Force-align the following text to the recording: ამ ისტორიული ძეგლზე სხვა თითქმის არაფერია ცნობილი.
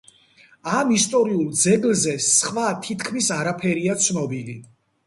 ამ 0.77 0.93
ისტორიული 0.95 1.59
ძეგლზე 1.65 2.17
სხვა 2.31 2.67
თითქმის 2.89 3.31
არაფერია 3.41 4.01
ცნობილი. 4.09 4.63